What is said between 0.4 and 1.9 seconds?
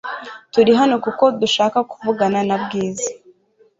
Turi hano kuko dushaka